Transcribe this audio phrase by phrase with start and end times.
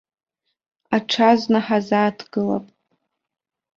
[0.95, 2.65] Аҽазны ҳазааҭгылап.